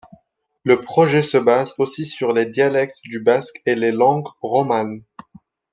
Le 0.63 0.81
projet 0.81 1.21
se 1.21 1.37
base 1.37 1.75
aussi 1.77 2.07
sur 2.07 2.33
les 2.33 2.47
dialectes 2.47 3.01
du 3.03 3.19
basque 3.19 3.61
et 3.67 3.75
les 3.75 3.91
langues 3.91 4.29
romanes. 4.41 5.03